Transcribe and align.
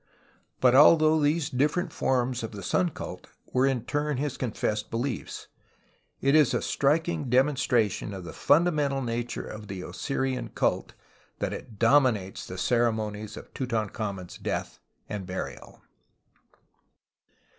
But 0.59 0.73
although 0.73 1.19
these 1.21 1.51
different 1.51 1.93
forms 1.93 2.41
of 2.41 2.53
the 2.53 2.63
sun 2.63 2.89
cult 2.89 3.27
were 3.53 3.67
in 3.67 3.81
tm 3.83 4.09
n 4.09 4.17
liis 4.17 4.35
con 4.39 4.51
fessed 4.51 4.89
beliefs, 4.89 5.47
it 6.21 6.33
is 6.33 6.55
a 6.55 6.61
striking 6.63 7.29
demonstration 7.29 8.11
of 8.11 8.23
the 8.23 8.33
fundamental 8.33 9.03
nature 9.03 9.45
of 9.45 9.67
the 9.67 9.83
Osirian 9.83 10.49
cult 10.55 10.93
that 11.37 11.53
it 11.53 11.77
dominates 11.77 12.47
the 12.47 12.57
ceremonies 12.57 13.37
of 13.37 13.53
Tutan 13.53 13.91
khamen's 13.91 14.39
death 14.39 14.79
and 15.07 15.27
burial. 15.27 15.83